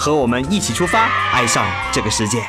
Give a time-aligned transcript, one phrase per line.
[0.00, 2.42] 和我们一起出发，爱上这个世界。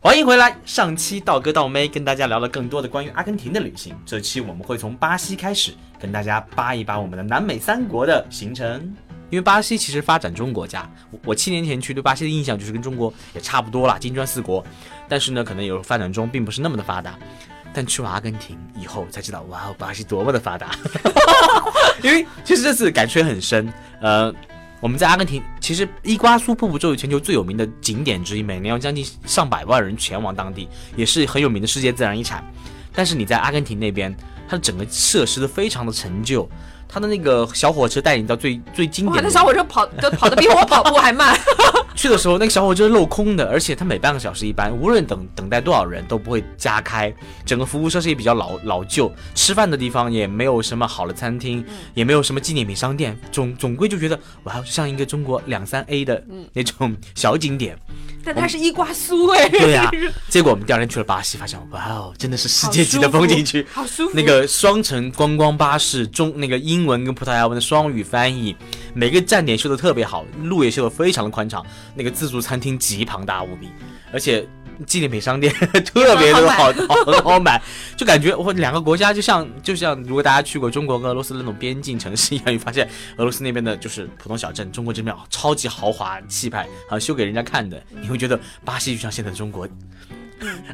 [0.00, 0.56] 欢迎回来！
[0.64, 8.80] 上期道哥道妹跟大家聊了更多的关于阿根廷的旅行，这期我们会从巴西开始，跟大家扒一扒我们的南美三国的行程。
[9.28, 14.64] 因为巴西其实发展中国家，我我七年前去对巴西的印象就是跟中国也差不多啦，金砖四国。
[15.06, 17.14] 但是呢，可能有发展中并不是那么的发达。
[17.74, 20.70] 但去了阿根廷以后才知道，哇哦，巴西多么的发达！
[22.00, 24.34] 因为其实这次感触也很深，呃。
[24.84, 32.44] 我们在阿根廷，其实伊瓜苏瀑布作为全球最有名的景点之一，每年有将近上百万人前往当地，也是很有名的世界自然遗产。
[32.92, 34.14] 但是你在阿根廷那边，
[34.46, 36.46] 它的整个设施都非常的陈旧。
[36.94, 41.36] 他的那个小火车带你到最最经典的，那小火车跑都跑得比我跑步还慢。
[41.96, 47.12] 去的时候那个小火车镂空的，而且它每半个小时一班，无论等等待多少人都不会加开。
[47.44, 53.18] 整个服务设施也比较老老旧，吃饭的地方也没有什么好的餐厅，也没有什么纪念品商店。
[53.32, 56.22] 总总归就觉得哇，像一个中国两三 A 的
[56.52, 57.76] 那种小景点。
[58.24, 59.48] 但它是伊瓜苏哎。
[59.48, 59.90] 对呀。
[60.28, 64.14] 结果我们第二天去了巴西，发现哇哦，真的是世界级的风景区，好舒服。
[64.14, 68.56] 那个双层观光巴士中那个英文跟葡萄牙文的双语翻译，
[68.94, 71.64] 每个站点修的特别好，路也修的非常的宽敞。
[71.94, 73.68] 那个自助餐厅极庞大无比，
[74.12, 74.46] 而且
[74.86, 75.52] 纪念品商店
[75.92, 76.72] 特别的，好
[77.04, 77.60] 好好买，
[77.96, 89.68] 就感觉我两个国家就像就像如果大家去过中国跟俄罗斯那种边境城市一样，你发现俄罗斯那边的就是普通小镇，中国这边超级豪华气派，好像修给人家看的，你会觉得巴西就像现在的中国。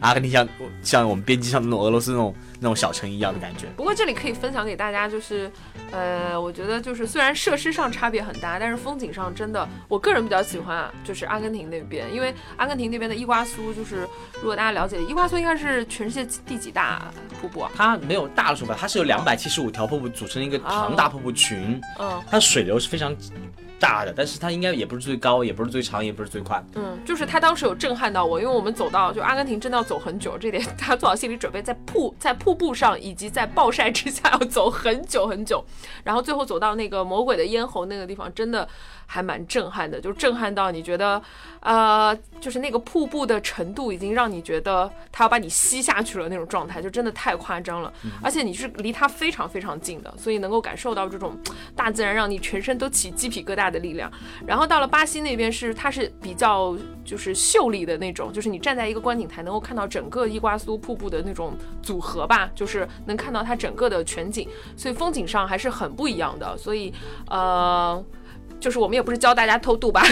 [0.00, 0.48] 阿根廷像
[0.82, 3.66] 像我们边境上那种俄罗斯那种那种小城一样的感觉。
[3.76, 5.50] 不过这里可以分享给大家，就是
[5.92, 17.10] 呃，我觉得就是虽然设施上差别很大，但是风景上真的，我个人比较喜欢就是阿根廷那边，因为阿根廷那边的伊瓜苏，就是如果大家了解，伊瓜苏应该是全世界第几大
[17.40, 17.70] 瀑布啊？
[17.74, 23.14] 它没有大的说法，它是由两百七十五条瀑布组成一个庞大瀑布群，嗯，它水流是非常。
[23.80, 26.64] 大的，但是它应该也不是最高，也不是最长，也不是最宽。
[26.74, 35.64] 嗯，就是他当时有震撼到我，因为我们走到就阿根廷真的要走很久，这点他做好心理准备，在瀑在瀑布上以及在暴晒之下要走很久很久，
[36.04, 38.68] 然后最后走到那个魔鬼的咽喉那个地方，真的。
[39.12, 41.20] 还蛮震撼的，就震撼到你觉得，
[41.58, 47.92] 呃，就是那个瀑布的程度已经让你觉得它要把你吸下去了那种状态，就真的太夸张了。
[48.22, 51.36] 而且你是离它非常非常近的，所以能够感受到这种
[51.74, 54.10] 大自然让你全身都起鸡皮疙瘩的力量。
[54.46, 66.56] 然后到了巴西那边是它是比较就是秀丽的那种，就是你站在一个观景台能够看到整个伊瓜苏瀑布的那种组合吧，就是能看到它整个的全景，所以风景上还是很不一样的。
[66.58, 66.92] 所以，
[67.28, 68.04] 呃。
[68.58, 70.02] 就是我们也不是教大家偷渡吧，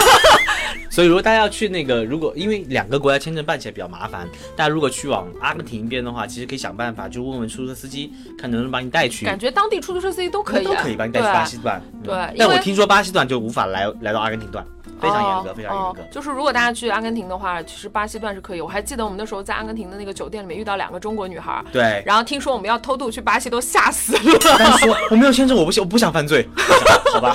[0.96, 4.26] 所以如果大家要去那个，如果因为两个国家签证办起来比较麻烦，
[4.56, 9.26] 大家如果去往阿根廷边的话，其实可以想办法，就问问出租车司机，看能不能把你带去。
[9.26, 11.82] 感觉当地出租车司机都可以，都可以把你带去巴西段。
[12.02, 14.66] 对，但我听说巴西段就无法来来到阿根廷段。
[15.00, 16.02] 非常严格，非常严格。
[16.10, 18.60] 就是如果大家去阿根廷的话，其实巴西段是可以。
[18.60, 22.02] 我还记得我们那时候在阿根廷的那个酒店里面遇到两个中国女孩，对。
[22.06, 24.40] 然后听说我们要偷渡去巴西，都吓死了。
[24.78, 26.48] 说我没有签证，我不想，我不想犯罪，
[27.12, 27.34] 好吧？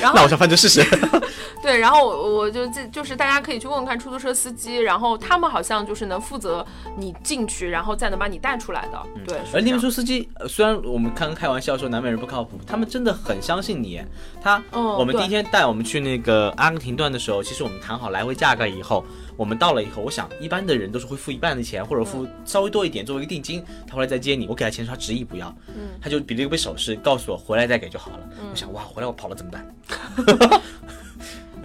[0.00, 0.84] 然后那我想犯罪试试。
[1.62, 6.64] 对，然后我我就这就是大家可以去问问看出租车司机，然后他们好像就是能负责
[6.96, 9.02] 你进去，然后再能把你带出来的。
[9.26, 9.38] 对。
[9.54, 14.02] 而那边说司机，虽然我们刚刚开玩笑说南美人不靠谱，他们真的很相信你。
[14.42, 19.02] 他，我们第一天带我们去那个阿根廷段的时候，其实我们谈好来回价格以后，
[19.36, 24.46] 我们到了以后，我想一般的人都是会付一半的钱，或者付稍微多一点作为一个定金，他回来再接你。
[24.46, 25.52] 我给他钱，他执意不要，
[26.00, 28.28] 他就比了一个手势，告诉我回来再给就好了。
[28.50, 30.60] 我想哇，回来我跑了怎么办？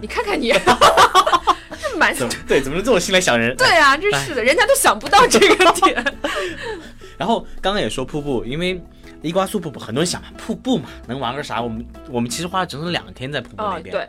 [0.00, 2.16] 你看看你，这 蛮
[2.48, 3.54] 对，怎么能这么心来想人？
[3.54, 6.04] 对啊，真是的，人家都想不到这个点。
[7.18, 8.82] 然后刚刚也说瀑布，因为
[9.20, 11.60] 伊瓜苏瀑布，很多人想嘛，瀑布嘛，能玩个啥？
[11.60, 13.94] 我们我们其实花了整整两天在瀑布那边。
[13.94, 14.08] 对。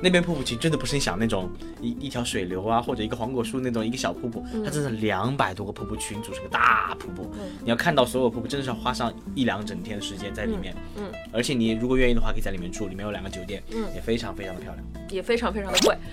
[0.00, 1.50] 那边瀑布其实真的不是你想那种
[1.80, 7.30] 一一条水流啊，或者一个黄果树那种一个小瀑布，它真的两百多个瀑布群组成个大瀑布。
[7.62, 10.74] 你要看到所有瀑布，真的是要花上一两整天的时间在里面。
[10.96, 15.96] 嗯，而且你如果愿意的话，可以在里面住，里面有两个酒店，嗯，也非常非常的漂亮，也非常非常的贵。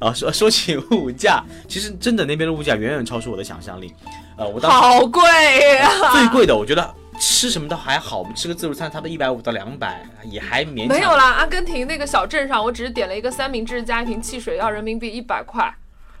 [0.00, 3.92] 啊，说说起物价，其实真的那边的物价远远超出我的想象力。
[4.36, 5.22] 呃，我当时好贵
[5.78, 5.90] 呀！
[6.12, 10.88] 最贵的，我觉得吃什么都还好，我们吃个自助餐差不多一百五到两百，也还勉强。
[10.88, 15.74] 没有啦，阿根廷那个小镇上，我只是点了一个三明治加一瓶汽水，要人民币一百块，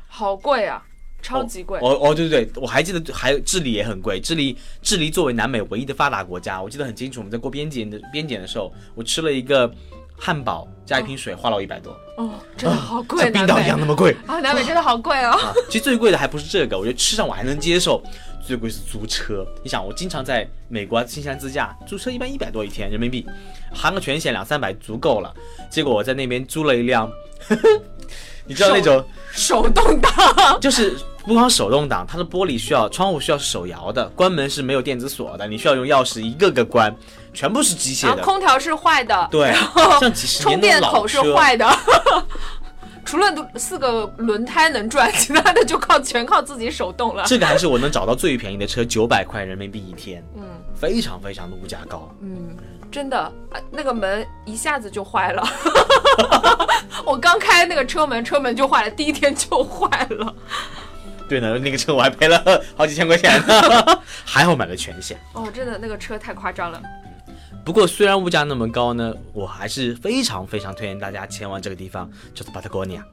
[0.08, 0.82] 好贵啊，
[1.20, 1.78] 超级贵。
[1.80, 4.20] 哦哦，对对对，我还记得还有智利也很贵。
[4.20, 9.72] 智利智利作为南美唯一的发达国家，我记得很清楚，我们在过边检的边检的时候，我吃了一个
[10.16, 11.92] 汉堡加一瓶水，花了我一百多。
[12.16, 14.16] 哦，真的好贵，像冰岛一样那么贵。
[14.26, 15.30] 啊，南美真的好贵哦。
[15.30, 18.02] 啊，其实最贵的还不是这个，我觉得吃上我还能接受。
[18.46, 23.26] 最贵是租车，你想我经常在美国新西兰自驾，租车一般一百多一天人民币，
[23.72, 25.32] 含个全险两三百足够了。
[25.70, 27.10] 结果我在那边租了一辆，
[28.44, 29.02] 你知道那种
[29.32, 30.94] 手动挡，就是
[31.24, 36.94] 不光手动挡，它的玻璃需要窗户需要手摇的，关门是没有电子锁的，你需要用钥匙一个个关，
[37.34, 38.22] 全部是机械的。
[38.22, 39.52] 空调是坏的，对，
[40.00, 40.14] 像。
[40.40, 41.68] 充电口是坏的。
[43.04, 43.26] 除了
[43.56, 47.22] 四个轮胎能转，其他的就靠全靠自己手动了。
[47.26, 50.42] 这个还是我能找到最便宜的车，九百块人民币一天，嗯，
[50.74, 52.56] 非常非常的物价高，嗯，
[52.90, 53.30] 真的，
[53.70, 55.46] 那个门一下子就坏了，
[57.04, 60.34] 我刚开那个车门，车门就坏了，第一天就坏了。
[61.28, 62.42] 对呢，那个车我还赔了
[62.74, 65.20] 好几千块钱呢，还好买了全险。
[65.34, 66.80] 哦，真的，那个车太夸张了。
[67.64, 73.04] 不过，虽然物价那么高呢，我还是非常非常推荐大家前往这个地方，就是巴塔哥尼亚。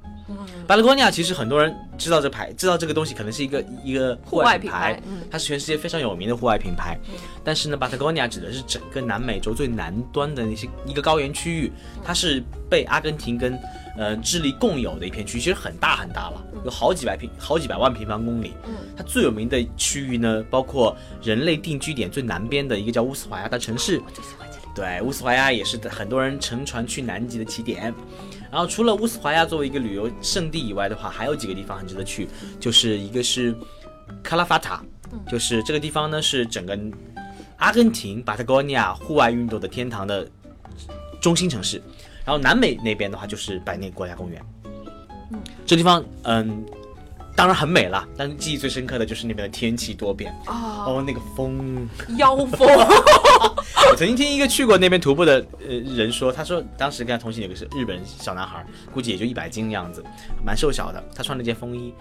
[0.68, 7.00] 巴塔哥尼亚其实很多人知道这牌，知道这个东西可能是一个一个户外品牌，它是全世界非常有名的户外品牌。
[7.44, 11.72] 但是呢，巴塔哥尼亚指的是整个南美洲最南端的那些一个高原区域，
[12.04, 13.58] 它是被阿根廷跟
[13.98, 18.54] 呃智利共有的一片区，其实很大很大了，有好几百平好几百万平方公里。
[18.96, 24.02] 它最有名的区域呢，包括人类定居点最南边的一个叫乌斯怀亚的城市。
[24.74, 27.94] 对，乌斯怀亚也是很多人乘船去南极的起点。
[28.50, 32.28] 然后除了乌斯怀亚作为一个旅游胜地以外的话，还有几个地方很值得去，
[32.60, 33.56] 就是一个是
[34.24, 34.82] 卡拉法塔，
[35.30, 36.78] 就是这个地方呢是整个
[37.58, 40.28] 阿根廷巴塔哥尼亚户外运动的天堂的
[41.22, 41.82] 中心城市。
[42.26, 44.42] 然后南美那边的话就是百内国家公园，
[45.66, 46.66] 这地方嗯。
[47.36, 51.88] 当然很美了，但是记忆最深刻的就是那边的天气多变哦，那个风，
[52.18, 52.68] 妖风。
[53.90, 58.64] 我曾经听一个去过那边徒步的呃人说，他说当时跟他同行有个是日本小男孩，
[58.94, 60.04] 估计也就一百斤的样子，
[60.46, 61.94] 蛮瘦小的，他穿了件风衣。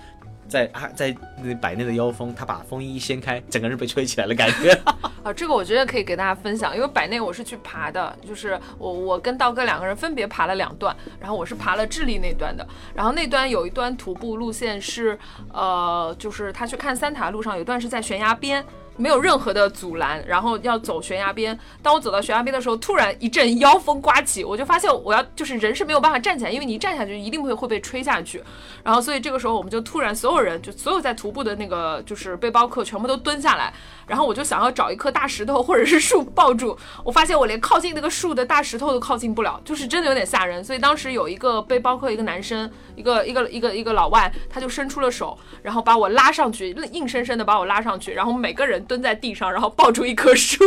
[0.50, 4.72] 在啊，在那百内的妖风，他把风衣掀开，整个人被吹起来了，感觉。
[5.22, 15.18] 啊，这个我觉得可以给大家分享，因为百内我是去爬的，就是我我跟道哥两个人分别爬了两段，然后我是爬了智利那段的，然后那段有一段徒步路线是，
[15.52, 18.64] 呃，就是他去看三塔路上有一段是在悬崖边。
[19.00, 21.58] 没有任何的阻拦，然后要走悬崖边。
[21.82, 28.42] 当我走到悬崖边的时候，突然一阵妖风刮起，我就发现我要就是人是没有办法站起来，因为你一站下去一定会会被吹下去。
[28.84, 33.72] 然后所以这个时候我们就突然所有人就所有在徒步的那个就是背包客全部都蹲下来。
[34.06, 40.64] 然后我就想要找一颗大石头或者是树抱住，我发现我连靠近那个树的大石头都靠近不了，就是真的有点吓人。
[40.64, 50.64] 所以当时有一个背包客，一个男生，一个一个一个一个老外，他就伸出了手，然后把我拉上去，硬生生的把我拉上去，然后每个人蹲在地上，然后抱住一棵树，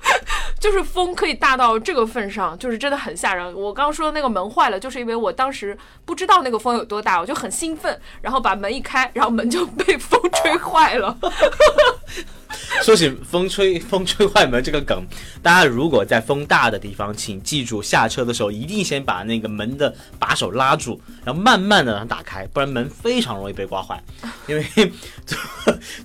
[0.58, 3.54] 就是风可以大到这个份上，就是真的很吓人。
[3.54, 5.76] 我刚刚说的那个门坏了，就是因为我当时
[6.06, 11.14] 不知道那个风有多大，我就很兴奋，然后把门一开，然后门就被风吹坏了。
[12.82, 15.04] 说起风吹 风吹坏门这个梗，
[15.42, 24.02] 大家如果在风大的地方，请记住下车的时候一定先把那个门的把手拉住，然后慢慢的让它打开，不然门非常容易被刮坏。
[24.46, 24.64] 因为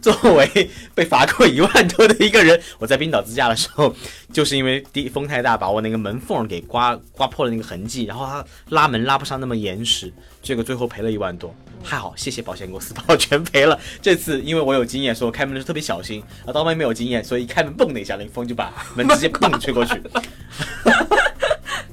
[0.01, 3.93] 作作为被罚过一万多的一个人，我在冰岛自驾的时候，
[4.31, 11.53] 就是因为地风太大，把我那个门缝给刮刮破了那个痕迹，然后它拉门拉不上那么严实，这个最后赔了一万多。
[11.83, 13.77] 还好，谢谢保险公司把我全赔了。
[14.01, 16.23] 这次因为我有经验，所以我开门的时候特别小心。
[16.45, 20.01] 啊，刀妹没有经验，所以一开门嘣的一下，那个风就把门直接 蹦吹过去。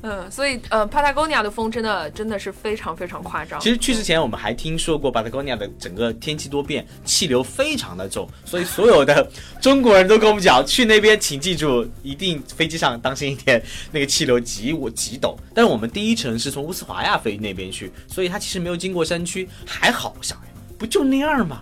[0.03, 3.61] 嗯，所以呃，帕塔哥尼亚的风真的真的是非常非常夸张。
[3.61, 9.31] 其实去之前我们还听说过帕塔哥尼亚的整个天气多变，气流非常的重，所以所有的
[9.61, 15.37] 中国人都跟我们讲，去那边请记住，一定飞机上当心一点，那个气流极我极陡。
[15.55, 20.45] 但是我们第一程是从乌斯华亚飞那边去，所以它其实没有经过山区，还好，我想呀，
[20.79, 21.61] 不就那样吗？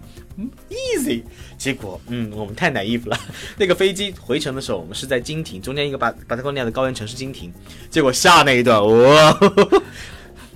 [0.71, 1.23] ，easy。
[1.57, 3.19] 结果，嗯，我们太 naive 了。
[3.57, 7.53] 那个飞机回程的时候，我们是在金亭中间一个巴巴塔哥尼亚的高原城市金亭。
[7.91, 9.39] 结果下那一段，哇！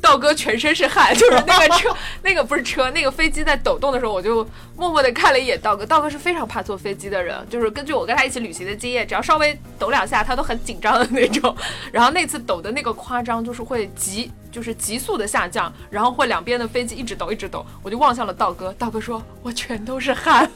[0.03, 1.89] 道哥全身是汗， 就是那个车，
[2.23, 5.87] 那个不是车，那个飞机在抖动的时候，我就默默的看了一眼道哥。
[5.87, 11.57] 道哥是非常怕坐飞机的人，就是根据我跟他一起旅行的经验，只要稍微抖两下，他都很紧张的那种。
[11.93, 17.65] 然后那次抖的那个夸张，就是会急，就是急速的下降，然后会两边的飞机一直抖一直抖。
[17.83, 20.51] 我就望向了道哥，道哥说：“我全都是汗。”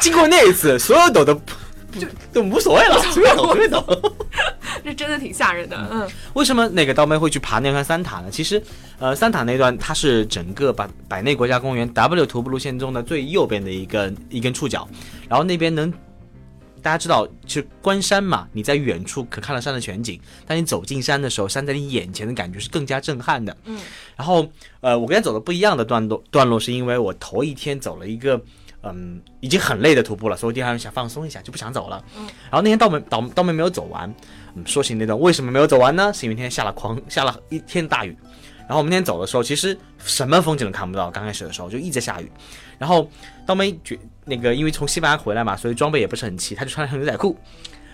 [0.00, 1.34] 经过那一次，所有抖的
[1.98, 2.06] 就。
[2.32, 3.84] 都无所谓了，随便抖随便走。
[5.02, 5.88] 这真的挺吓人的。
[5.90, 8.30] 嗯，为什么那个刀妹会去爬那段三塔呢？
[8.30, 8.62] 其实，
[8.98, 14.88] 呃，三塔那段它是整个百百内国家公园 W 徒步路线中的最右边的一个一根触角，
[15.28, 15.92] 然后那边能。
[16.80, 23.56] 大家知道，其实观山嘛，你在远处可看到山的全景，但你走进山的时候，山在你眼前的感觉是更加震撼的。
[23.66, 23.78] 嗯，
[24.16, 24.44] 然后，
[24.80, 28.42] 呃，我跟他走的不一样的段落段落，是因为我头一天走了一个，
[28.82, 32.04] 嗯，已经很累的徒步了，所以第二天想放松一下，就不想走了。
[32.18, 34.12] 嗯，然后那天道门道道门没有走完，
[34.54, 36.12] 嗯，说起那段为什么没有走完呢？
[36.14, 38.16] 是因为那天下了狂下了一天大雨，
[38.60, 42.30] 然后我们那天走的时候，其实什么风景都看不到，刚开始的时候就一直下雨，
[42.78, 43.08] 然后
[43.46, 47.36] 道梅觉那个因为从西班牙回来嘛，所以装备也不是很齐，他就穿了条牛仔裤，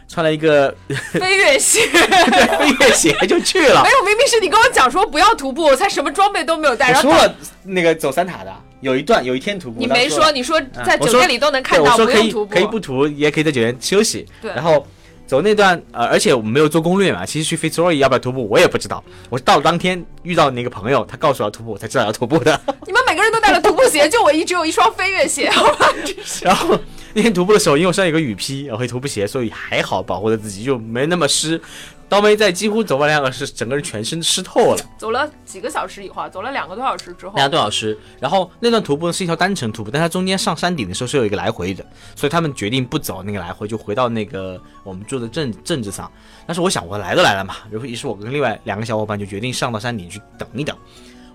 [0.09, 0.75] 穿了一个
[1.13, 1.81] 飞跃鞋。
[1.91, 3.91] 对飞跃鞋就去了没。
[3.91, 6.91] 有，明明是你跟我讲说不要徒步，我才什么装备都没有带。
[6.91, 12.55] 然后我说了那个走三塔的，有一段有一天徒步，你没说，你说在酒店里都能看到，说可以不用徒步。
[12.55, 14.27] 可以不涂，也可以在酒店休息。
[14.43, 14.87] 对然后
[15.29, 22.59] 走那段呃，而且我们没有做攻略嘛，其实去 Fitzroy 要不要徒步我也不知道，我到了当天遇到那个朋友，他告诉我要徒步，我才知道要徒步的。
[22.87, 25.87] 你们每个人都带了徒步鞋，就我一只有一双飞跃鞋，好吧？
[26.41, 26.79] 然后
[27.13, 31.61] 那天徒步的时候，因为我身上有个雨披，然后会徒步鞋，所以还好保护了自己，就没那么湿。
[32.09, 34.79] 刀妹在几乎走完两个小时，整个人全身湿透了。
[34.97, 37.97] 走了几个小时以后，啊，走了两个多小时之后，两个多小时。
[38.19, 41.85] 然后那段徒步是一条单程徒步，但它中间上山顶的时候是有一个来回的，
[42.17, 46.11] 所以他们决定不走那个来回，就回到那个我们住的镇镇子上。
[46.47, 50.75] 但是我想，我来都来了嘛，然后于是我跟另外两个小伙伴就决定上到山顶去等一等。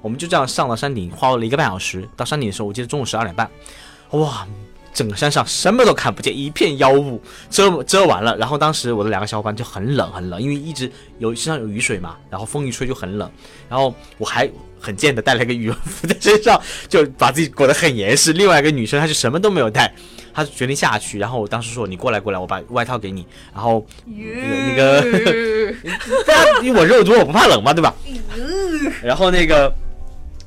[0.02, 2.10] 我们就这样上到山顶，花了一个半小时。
[2.18, 3.50] 到山顶的时候，我记得中午十二点半，
[4.12, 4.48] 哇！
[4.94, 8.38] 整个山上什么都看不见，一片妖雾，遮遮完了。
[8.38, 13.30] 然后当时我的两个小伙伴就很冷很冷，因为一直有身上有雨水嘛，然后风一吹就很冷。
[13.70, 18.34] 然后我还很贱的带了一个羽绒服在身上，就把自己裹得很严实。
[18.34, 19.92] 另外一个女生她就什么都没有带，
[20.34, 21.18] 她就决定下去。
[21.18, 23.26] 然后我当时说你过来过来，我把外套给你。
[23.54, 25.04] 然后 那个
[26.62, 27.96] 因为我肉多我不怕冷嘛，对吧？
[29.02, 29.74] 然后那个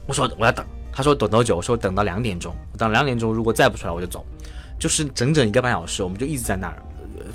[0.06, 0.64] 我说我要等，
[0.96, 1.56] 他说等多久？
[1.56, 4.24] 我说等到两点钟，等两点钟如果再不出来我就走。
[4.78, 6.82] 就是整整一个半小时，我们就一直在那儿。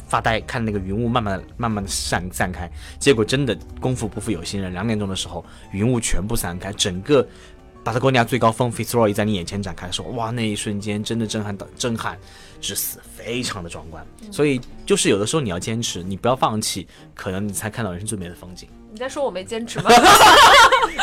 [0.08, 7.26] 发呆，看那个云雾慢慢的、慢慢的散散开，结果真的功夫不负有心人，两点钟的时候，云雾全部散开，整个
[7.84, 12.16] 巴塔哥尼亚最高峰 Fitzroy 在你眼前展开的时候，哇，那一瞬间真的震撼到震撼
[12.62, 14.06] 至死，非常的壮观。
[14.32, 18.70] 所以就是有的时候你要坚持，你不要放弃，可能你才看到人生最美的风景。
[18.92, 19.90] 你在说我没坚持吗？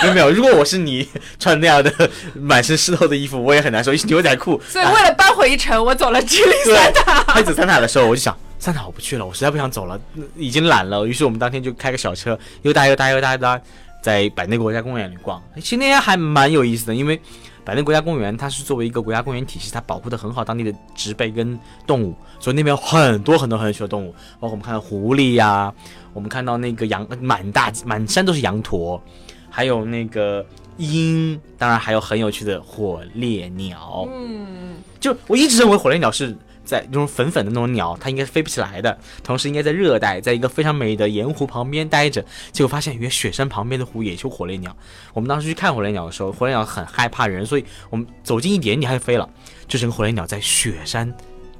[0.02, 1.08] 没 有没有，如果我是你
[1.40, 1.92] 穿那样的
[2.34, 4.60] 满身湿透的衣服，我也很难受，一牛仔裤。
[4.68, 9.98] 所以为了扳回一城，我走了智利对三塔。，开走三塔的时候，我就想三塔我不去了，我实在不想走了，
[10.36, 11.04] 已经懒了。
[11.06, 13.60] 于是我们当天就开个小车，又搭又搭又搭又搭，
[14.00, 15.42] 在百内国家公园里逛。
[15.56, 17.20] 其实那天还蛮有意思的，因为
[17.64, 25.72] 百内国家公园它是作为一个国家公园体系，它保护的很好当地的植被跟动物，所以那边有很多很多很有趣的动物，包括我们看到狐狸呀、
[26.14, 29.02] 我们看到那个羊，满大满山都是羊驼，
[29.50, 30.44] 还有那个
[30.78, 34.08] 鹰，当然还有很有趣的火烈鸟。
[34.10, 36.34] 嗯，就我一直认为火烈鸟是
[36.68, 42.22] 在那种粉粉的那种鸟，它应该是飞不起来的，同时应该在热带，在一个非常美的盐湖旁边待着。
[42.52, 44.76] 结果发现，原雪山旁边的湖也有火烈鸟。
[45.14, 49.26] 我们当时去看火烈鸟的时候，火烈鸟很害怕人，所以我们走近一点点它就飞了。
[49.66, 51.10] 就是个火烈鸟在雪山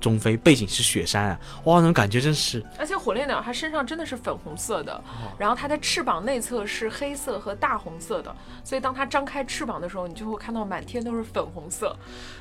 [0.01, 5.03] 中飞，背景是雪山啊，哇，那种感觉真是而且火烈鸟它身上真的是粉红色的，
[5.39, 11.97] 然后它的翅膀内侧是黑色和大红色的，所以当它张开翅膀的时候，你就会看到满天都是粉红色，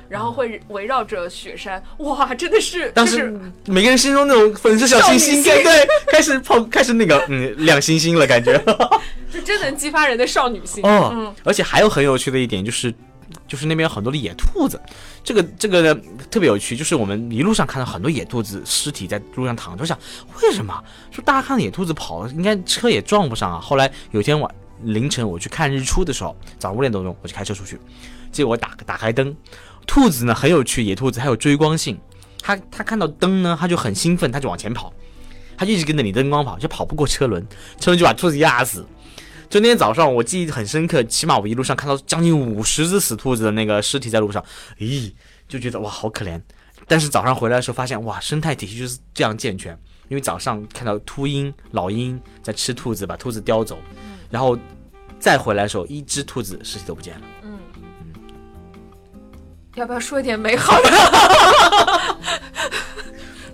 [0.08, 8.58] 然后会围绕着雪山，哇，真的是，当时就是每个人心中那种粉色小星星，对对，开始跑， 开始那个嗯亮星星了，感觉。
[9.30, 10.82] 这真能激发人的少女心。
[10.86, 12.92] 哦，嗯，而且还有很有趣的一点就是，
[13.48, 14.78] 就是那边有很多的野兔子，
[15.24, 15.94] 这个这个
[16.30, 19.98] 特别有趣，就是我们一路上看到很多野兔子尸体在路上躺着，我想
[20.42, 20.84] 为什么？
[21.10, 23.58] 说大家看到野兔子跑，应该车也撞不上啊。
[23.58, 27.80] 后来有一天晚凌晨我去看日出的时候，早上五点多钟我就开车出去，
[28.30, 29.34] 结果我打打开灯，
[29.86, 31.98] 兔子呢很有趣，野兔子还有追光性，
[32.42, 34.92] 它它看到灯呢，它就很兴奋，它就往前跑，
[35.56, 37.42] 它就一直跟着你灯光跑，就跑不过车轮，
[37.80, 38.86] 车轮就把兔子压死。
[39.48, 44.44] 就那天早上，我记忆很深刻，起码我一路上看到将近五十只死兔子的那个尸体在路上，
[44.78, 45.12] 咦，
[45.48, 46.40] 就觉得哇好可怜。
[46.86, 49.78] 但是早上回来的时候发现，哇，生态体系就是这样健全。
[50.08, 53.78] 因为早上看到秃鹰、老鹰在吃兔子，把兔子叼走，
[54.30, 54.58] 然后
[55.20, 57.26] 再回来的时候，一只兔子尸体都不见了。
[59.76, 60.90] 要不要说一点美好的？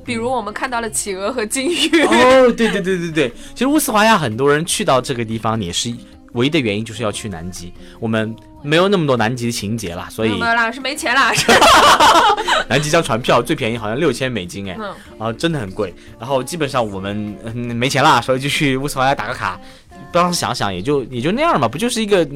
[0.05, 2.03] 比如我们看到了企鹅和金鱼。
[2.03, 5.93] 哦，对对对对对，其实乌斯怀亚很多人去到这个地方也是
[6.33, 11.47] 唯一的原因就是要去南极，我们没有那么多南极的情节啦，所以没有啦，是没钱啦，是
[12.69, 15.95] 南极张船票最便宜好像六千美金哎，嗯啊真的很贵。
[16.19, 19.61] 然后基本上我们嗯没钱啦，所以就去乌斯怀亚打个卡。
[20.11, 22.29] 当时想想也就也就那样嘛，不就是一个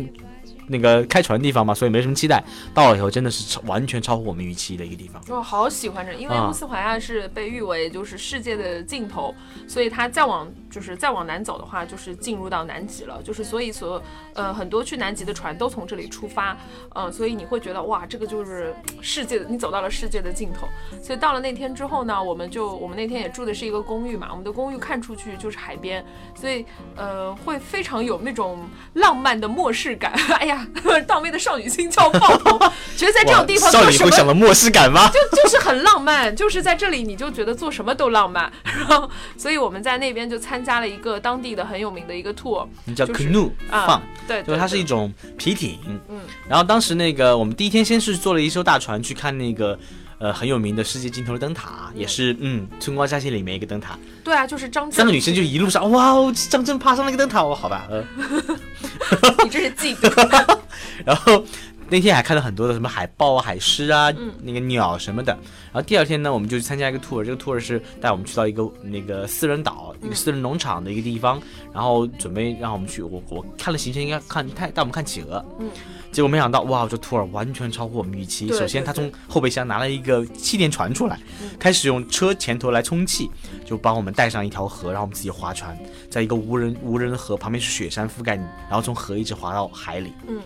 [0.68, 2.42] 那个开船的地方嘛，所以没什么期待。
[2.72, 5.22] 到了以后真的是超完全超乎我们预期的一个地方。
[5.28, 9.34] 我好喜欢这，因为啊乌斯怀亚是被誉为就是世界的尽头，
[9.66, 14.02] 所以它再往就是再往南走的话，就是进入到南极了，就是所以所有
[14.34, 16.56] 呃很多去南极的船都从这里出发，
[16.94, 20.66] 嗯、所以你会觉得哇，这个就是世界的，你走到了世界的尽头。
[21.02, 26.64] 所以到了那天之后呢，我们就我们那天也住的是一个公寓嘛，我们的公寓看出去就是海边，所以
[26.96, 30.12] 呃会非常有那种浪漫的末世感。
[30.38, 30.57] 哎呀，
[31.06, 32.58] 荡妹的少女心就要爆棚，
[32.96, 35.08] 觉得在这种地方少做什么女会想到末世感吗？
[35.08, 45.78] 就就是很浪漫，就是在这里你就觉得做什么都浪漫，然后所以我们在那边就参加了一个当地的很有名的一个 tour 叫就是 canoe 啊放，，对，对就是它是一种皮艇。
[46.08, 49.78] 嗯，然后当时那个我们第一天先是坐了一艘大船去看那个。
[50.18, 58.04] 呃，很有名的世界尽头的灯塔，也是嗯，春光乍泄里面一个灯塔，对啊，就是张，三个女生就一路上，哇哦，张震爬上了一个灯塔，哦，好吧，呃，
[59.44, 60.58] 你这是嫉妒，
[61.06, 61.44] 然后
[61.90, 64.32] 那天还看到很多的什么海豹啊、海狮啊、嗯。
[64.42, 65.32] 那个鸟什么的。
[65.32, 71.40] 然后第二天呢，我们就去参加一个 tour，这个 tour 是带我们去到一个那个私人岛、一个私人农场的一个地方，
[71.72, 75.70] 然后准备让我们去，我我看了行程应该看带带我们看企鹅，嗯，
[76.10, 78.48] 结果没想到哇，这 tour 完全超乎我们预期。
[78.48, 81.50] 首先，他从后备箱拿了一个气垫船出来，嗯。
[81.58, 83.30] 开始用车前头来充气，
[83.64, 85.76] 就帮我们带上一条河，然后我们自己划船，
[86.08, 90.12] 在一个无人无人的河旁边是雪山覆盖你，然后从河一直划到海里。
[90.26, 90.40] 嗯，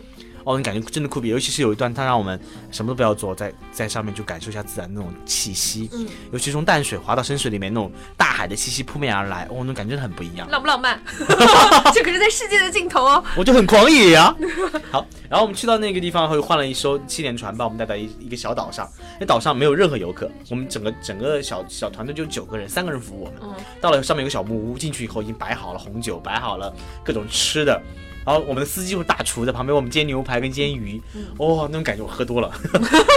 [0.45, 2.39] 哦，你感觉真的酷毙，尤其是有一段，他让我们
[2.71, 11.01] 什么都不要做，在在上面就感受一下自然那种气息，嗯，尤其从淡水滑到深水里面那种大海的气息扑面而来，哦，那种感觉很不一样，浪不浪漫？
[11.95, 13.23] 这可是在世界的尽头哦。
[13.37, 14.35] 我就很狂野呀、
[14.91, 18.89] 好，然后我们去到那个地方后，又换了一艘气垫船，把我们带到一一个小岛上，
[19.21, 23.35] 那岛上没有任何游客，我们整个整个小小团队就九个人，三个人服务我们。
[23.43, 26.73] 嗯，到了上面有个小木屋，进去以后已经摆好了红酒，摆好了
[27.05, 27.81] 各种吃的。
[28.25, 31.01] 然后我们的司机就是大厨，在旁边我们煎牛排跟煎鱼，
[31.39, 32.53] 哦，那种感觉我喝多了，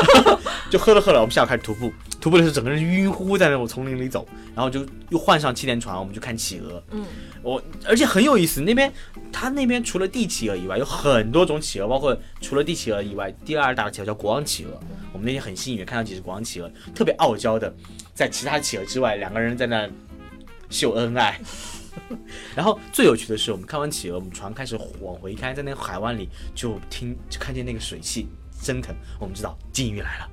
[0.70, 7.06] 就喝了喝了，我们下午开始徒步，徒步的时候整个人晕乎乎在那种丛林里走，然后就又换上气垫船，我们就看企鹅，嗯，
[7.44, 8.92] 我而且很有意思，那边
[9.32, 14.72] 它那边除了帝企鹅以外，有很多种企鹅，包括除了帝企鹅以外，第二大的企鹅叫国王企鹅，
[15.14, 17.74] 我们那天很幸运看到几只国王企鹅，特别傲娇的，
[18.14, 19.88] 在其他企鹅之外，两个人在那
[20.70, 21.40] 秀恩爱。
[22.56, 28.28] 然后最有趣的是，我们看完企鹅，我们船开始往回开，在那个海湾里就听就看见那个水汽
[28.62, 30.30] 蒸腾，我们知道金鱼来了，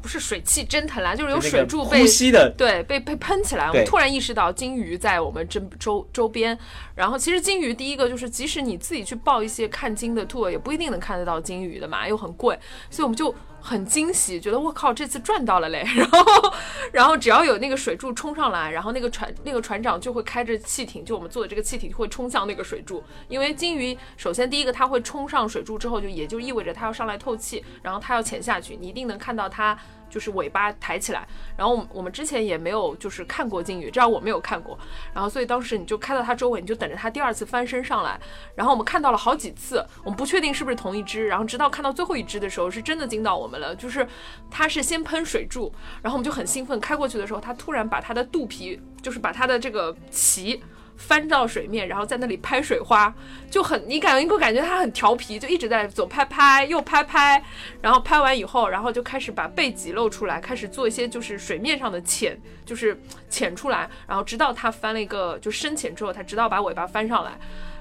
[0.00, 6.58] 不是水汽蒸腾啦，就是有水柱被呼吸的对，被被喷起来，我们突然意识到金鱼在我们周周周边。
[6.94, 12.58] 然后其实金鱼第一个就是，即使你自己去报一些看鲸的 tour，也不一定能看得到金鱼的嘛，又很贵，
[12.90, 13.34] 所以我们就
[13.66, 15.82] 很惊喜，觉得我靠，这次赚到了嘞。
[15.96, 16.54] 然后
[16.92, 29.78] 然后只要有那个水柱冲上来，然后那个船那个船长就会开着汽艇，就我们坐的这个汽艇会冲向那个水柱，因为鲸鱼首先第一个它会冲上水柱之后，就也就意味着它要上来透气，然后它要潜下去，你一定能看到它。
[30.14, 34.78] 就是尾巴抬起来，然后我们我们之前也没有就是看过鲸鱼，至少我没有看过，
[35.12, 38.16] 然后所以当时你就开到它周围，你就等着它第二次翻身上来，
[38.54, 44.06] 然后我们看到了好几次，我们不确定是不是同一只，然后直到看到最后一只的时候，是真的惊到我们了，就是
[44.48, 50.62] 它是先喷水柱，然后我们就很兴奋，开过去的时候，它突然把它的肚皮，就是把它的这个鳍。
[50.96, 53.12] 翻到水面，然后在那里拍水花，
[53.50, 57.42] 就很你感觉会感觉他很调皮，就一直在左拍拍右拍拍，
[57.80, 67.32] 然后拍完以后，然后就开始把背脊露出来，开始做一些就是水面上的潜，就是潜出来，然后直到他翻了一个就深潜之后，他直到把尾巴翻上来，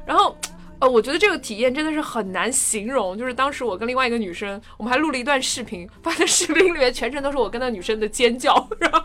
[0.06, 0.36] 然后。
[0.84, 3.17] 呃，我觉得这个体验真的是很难形容。
[3.17, 9.02] 就是当时我跟另外一个女生，我们还录了一段视频，发现视频里面全程都是我跟那女生的尖叫，然后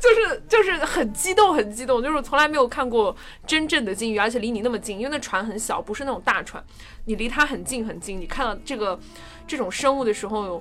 [0.00, 3.14] 就是就是很激动，很激动，就是从来没有看过
[3.46, 6.60] 真正的鲸鱼，而且离你那么近，因为那船很小，不是那种大船，
[7.04, 8.98] 你离它很近很近，你看到这个
[9.46, 10.60] 这种生物的时候，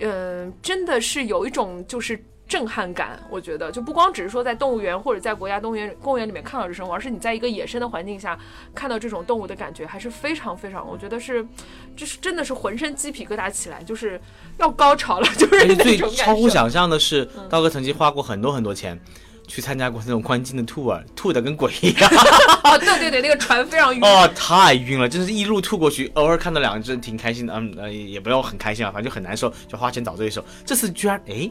[0.00, 2.20] 嗯、真的是有一种就是。
[2.48, 8.36] 震撼感，我觉得就不光只是说在动物园或者在国家动物园公园里面看到这生物，而是你在一个野生的环境下
[8.74, 11.46] 看到这种动物的感觉，还是非常非常，我觉得是，
[11.94, 14.18] 就是真的是浑身鸡皮疙瘩起来，就是
[14.56, 16.10] 要高潮了，就是那最种。
[16.14, 18.98] 超乎想象的是，刀哥曾经花过很多很多钱。
[19.50, 22.10] 去参加过那种观鲸的 tour，吐的跟鬼一样，
[22.64, 24.04] 哦，对对对，那个船非常晕。
[24.04, 26.06] 哦，太晕了，真是一路吐过去。
[26.16, 30.44] 偶尔看到两只挺开心的，嗯呃，也不要很开心啊，反正就很难受，就花钱找罪受。
[30.66, 31.50] 这次居然哎，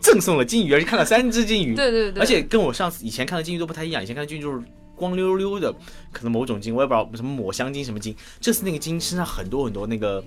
[0.00, 4.62] 赠送了金鱼，而且看了三只金鱼，对对对，而且跟我上次以前看的金鱼都不太一样，以前看的金鱼就是
[4.96, 5.72] 光溜溜的，
[6.12, 10.24] 可能某种金，我也不知道什么抹香鲸什么鲸，这次那个鲸身上很多很多那个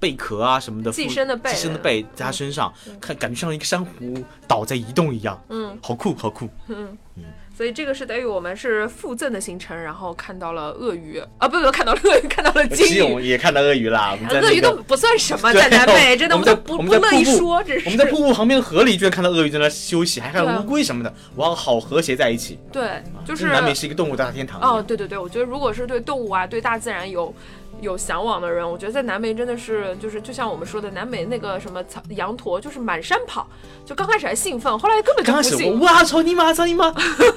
[0.00, 4.14] 贝壳啊什么的，寄生的贝寄生的贝在它身上，看感觉像一个珊瑚
[4.46, 6.48] 岛在移动一样，嗯，好酷好酷。
[6.68, 6.96] 嗯。
[7.16, 7.24] 嗯。
[7.56, 11.20] 所以这个是等于我们是附赠的行程，然后看到了鳄鱼。
[11.38, 13.26] 啊，不不，看到了鳄鱼， 看到了鲸其实我鱼。
[13.26, 15.62] 也看到鳄鱼啦，鳄鱼都不算什么，对。
[15.62, 17.86] 在南美 真的我们在都不我们在不乐意说，这是。
[17.86, 22.56] 我们在瀑布旁边的河里居然看到鳄鱼在那休息，还看到乌龟什么的，哇，好和谐在一起。
[22.70, 24.60] 对，就是南美是一个动物大天堂。
[24.60, 27.34] 哦，，对对对，我觉得如果是对动物啊、对大自然有
[27.80, 33.46] 有向往的人，我觉得在南美真的是就是就像我们说的，南美那个什么草羊驼，就是满山跑，
[33.84, 35.80] 就刚开始还兴奋，后来根本就刚开始我不兴。
[35.80, 36.92] 哇操你妈操你妈，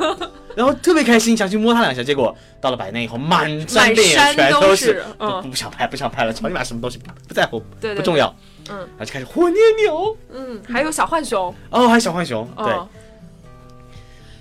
[0.55, 8.33] 然后特别开心，想去摸它两下，结果到了百内以后，满山遍野山都全都是嗯不不想拍不想拍了，操你妈什么东西不不在乎，对对不重要。
[8.69, 12.67] 嗯然后就开始火烈鸟，嗯，还有小浣熊，哦，还有小浣熊，对。
[12.67, 12.87] 哦，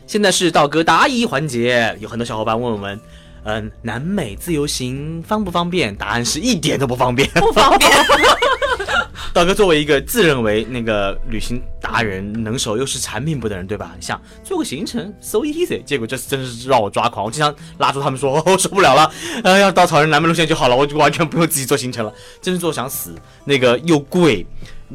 [0.06, 3.00] 现在是道哥答疑环节，有很多小伙伴问我们，
[3.44, 5.94] 嗯，南美自由行方不方便？
[5.94, 7.28] 答案是一点都不方便。
[7.40, 7.90] 不方便。
[9.32, 13.92] 道哥作为一个自认为那个旅行达人、能手又是产品部的人，对吧？
[14.00, 17.24] 想做个行程 so easy，结果这次真的是让我抓狂。
[17.24, 19.10] 我经常拉住他们说，哦，受不了了，
[19.44, 23.14] 呃，要稻草人南美路线就好了，我就完全不用自己做行程了，真是做想死。
[23.44, 24.46] 那个又贵。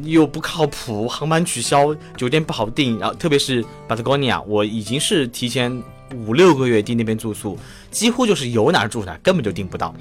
[0.02, 5.82] 又不靠谱，航班取消，酒店不好订，然后特别是 Patagonia，我已经是提前
[6.14, 7.58] 五六个月订那边住宿，
[7.90, 9.94] 几乎就是有哪儿住哪儿，根本就订不到。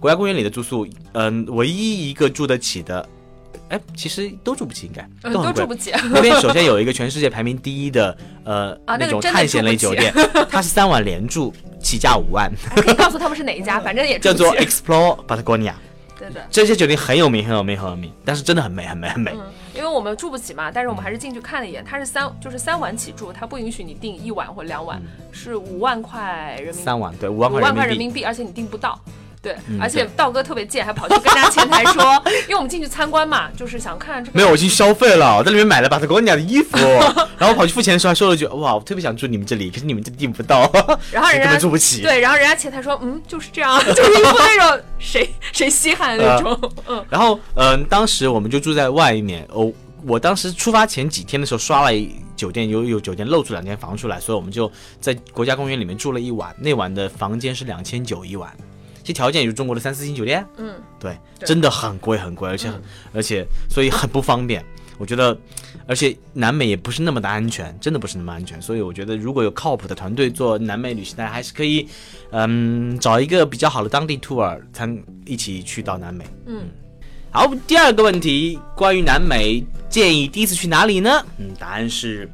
[0.00, 3.08] 国家公园里的住宿，嗯，唯一一个住得起的，
[3.68, 5.52] 哎，其实都住不起，应该嗯，都很贵。
[5.52, 5.92] 都住不起。
[6.10, 10.12] 那边首先有一个全世界排名第一的，呃， 啊那种探险类酒店，
[10.50, 15.74] 它是三晚连住，起价五万， 可以告诉他们是哪一家，反正也叫做 Explore Patagonia。
[16.22, 16.46] 对的。
[16.50, 19.32] 这些酒店很有名，很有名，很有名，但是真的很美，很美，很美。
[19.34, 19.40] 嗯，
[19.74, 28.98] 因为我们住不起嘛，但是我们还是进去看了一眼，它是三就是三晚起住，它不允许你订一晚或两晚，是五万块人民币，三晚对五万块块人民币，人民币，而且你订不到。
[29.42, 34.36] 对，嗯而且道哥特别贱，还跑去跟人家前台说， 因为我们进去参观嘛，就是想看这个。
[34.38, 36.78] 没有，我已经消费了，我在里面买了 Patagonia 的衣服，
[37.36, 40.70] 然后跑去付钱的时候还说了句：“哇，我特别想住你们这里，可是你们这订不到，
[41.10, 49.44] 然后人家本住不起。”对，然后人家前台说，嗯，就是这样， 就是一副那种谁谁稀罕的那种，嗯，然后，嗯、当时我们就住在外面。
[49.50, 49.72] 哦，
[50.06, 56.54] 我当时出发前几天的时候刷了一酒店，有有酒店露出两间房出来，所以我们就在国家公园里面住了一晚。
[56.58, 58.50] 那晚的房间是两千九一晚，
[59.02, 60.46] 其条件也是中国的三四星酒店。
[60.56, 64.64] 嗯，对，对真的很贵很贵，而且、嗯而且所以很不方便。
[64.98, 65.36] 我觉得，
[65.88, 68.60] 而且南美也不是那么的安全，真的不是那么安全。
[68.62, 71.88] 所以我觉得，如果有靠谱的团队做南美旅行，大家还是可以，
[72.30, 76.24] 嗯，找一个比较好的当地 tour，参一起去到南美。
[76.46, 76.68] 嗯，
[77.32, 81.24] 好，第二个问题，关于南美，建议第一次去哪里呢？
[81.38, 82.30] 嗯，答案是，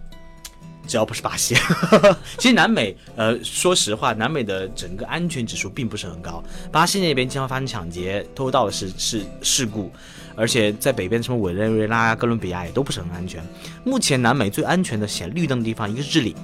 [0.89, 1.55] 只要不是巴西。
[2.39, 6.43] 其实南美，呃，说实话，南美的整个安全指数并不是很高。
[6.73, 9.93] 巴西那边经常发生抢劫、偷盗的事事事故，
[10.35, 13.41] 而且在北边什么委内瑞拉、哥伦比亚也都不是很安全。
[13.85, 16.35] 目前南美最安全的显绿灯的地方，一个是智利，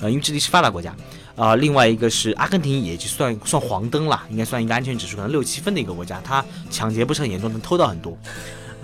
[0.00, 0.94] 呃，因为智利是发达国家。
[1.36, 8.14] 啊、另外一个是阿根廷，也就算算黄灯了，应该算一个安全指数可能六七分的一个国家，它抢劫不是很严重，能偷到很多。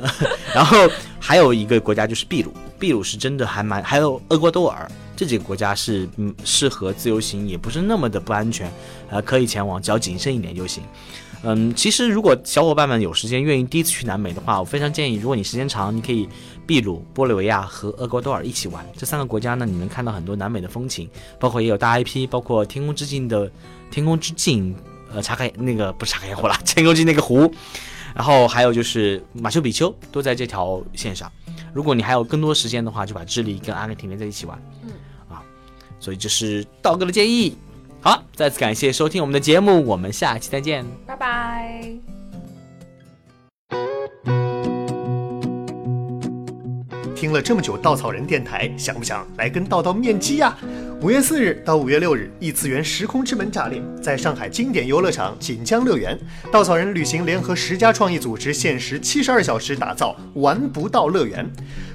[0.55, 0.89] 然后
[1.21, 8.71] 还有一个国家就是秘鲁，秘鲁是真的还蛮，还有厄瓜多尔这几个国家是嗯适合自由行，也不是那么的不安全，
[9.09, 10.83] 呃，可以前往，只要谨慎一点就行。
[11.43, 16.29] 嗯，其实如果小伙伴们有时间愿意第一次去南美的话，我非常建议，如果你时间长，你可以
[16.67, 18.85] 秘鲁、玻利维亚和厄瓜多尔一起玩。
[18.97, 21.09] 这三个国家呢，你能看到很多南美的风情，
[21.39, 23.51] 包括也有大 IP，包括天空之镜的
[23.91, 24.75] 天空之镜，
[25.13, 27.53] 呃，查开那个不是查开湖啦， 天空之那个湖，
[28.15, 31.31] 然后还有就是马丘比丘都在这条线上。
[31.77, 34.59] 如果你还有更多时间的话，就把智利跟阿根廷连在一起玩。
[34.83, 34.93] 嗯，
[35.29, 35.43] 啊，
[36.01, 37.55] 所以这是道哥的建议。
[38.01, 40.87] 好，再次感谢收听我们的节目，我们下期再见。
[41.07, 41.95] 拜拜。
[47.15, 50.57] 听了这么久稻草人电台，想不想来跟道道面基呀？
[51.03, 56.19] 五月四日到五月六日，异次元时空之门炸裂，在上海经典游乐场锦江乐园，
[56.51, 61.47] 稻草人旅行联合十家创意组织，限时七十二小时打造玩不到乐园。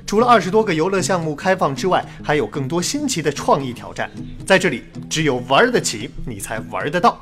[0.06, 4.10] 除了二十多个游乐项目开放之外，还有更多新奇的创意挑战。
[4.46, 7.20] 在这里，只有玩得起，你才玩得到。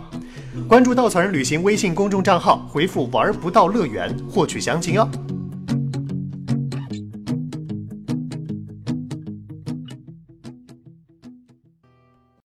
[0.67, 5.09] 关注稻草人旅行微信公众账号，回复“玩不到乐园”获取详情哦。